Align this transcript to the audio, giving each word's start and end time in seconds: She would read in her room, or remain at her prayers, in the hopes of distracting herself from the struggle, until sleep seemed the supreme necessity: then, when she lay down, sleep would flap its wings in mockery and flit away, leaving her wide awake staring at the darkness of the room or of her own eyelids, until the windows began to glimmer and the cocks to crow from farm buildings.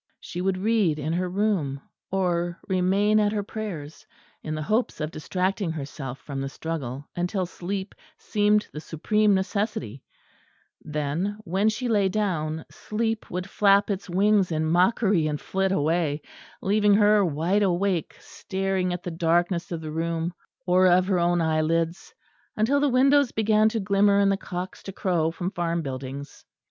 She 0.19 0.41
would 0.41 0.57
read 0.57 0.97
in 0.97 1.13
her 1.13 1.29
room, 1.29 1.79
or 2.09 2.57
remain 2.67 3.19
at 3.19 3.31
her 3.31 3.43
prayers, 3.43 4.07
in 4.41 4.55
the 4.55 4.63
hopes 4.63 4.99
of 4.99 5.11
distracting 5.11 5.71
herself 5.73 6.17
from 6.17 6.41
the 6.41 6.49
struggle, 6.49 7.07
until 7.15 7.45
sleep 7.45 7.93
seemed 8.17 8.67
the 8.73 8.79
supreme 8.81 9.35
necessity: 9.35 10.01
then, 10.81 11.37
when 11.43 11.69
she 11.69 11.87
lay 11.87 12.09
down, 12.09 12.65
sleep 12.71 13.29
would 13.29 13.47
flap 13.47 13.91
its 13.91 14.09
wings 14.09 14.51
in 14.51 14.65
mockery 14.65 15.27
and 15.27 15.39
flit 15.39 15.71
away, 15.71 16.23
leaving 16.63 16.95
her 16.95 17.23
wide 17.23 17.61
awake 17.61 18.15
staring 18.19 18.91
at 18.93 19.03
the 19.03 19.11
darkness 19.11 19.71
of 19.71 19.81
the 19.81 19.91
room 19.91 20.33
or 20.65 20.87
of 20.87 21.05
her 21.05 21.19
own 21.19 21.41
eyelids, 21.41 22.11
until 22.57 22.79
the 22.79 22.89
windows 22.89 23.31
began 23.31 23.69
to 23.69 23.79
glimmer 23.79 24.17
and 24.17 24.31
the 24.31 24.35
cocks 24.35 24.81
to 24.81 24.91
crow 24.91 25.29
from 25.29 25.51
farm 25.51 25.83
buildings. 25.83 26.43